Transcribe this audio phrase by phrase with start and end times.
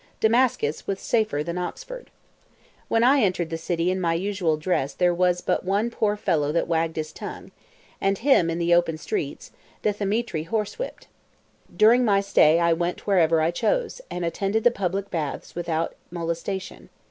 [0.19, 2.09] Damascus was safer than Oxford.
[2.87, 6.51] When I entered the city in my usual dress there was but one poor fellow
[6.53, 7.51] that wagged his tongue,
[8.01, 9.51] and him, in the open streets,
[9.83, 11.05] Dthemetri horsewhipped.
[11.77, 16.89] During my stay I went wherever I chose, and attended the public baths without molestation.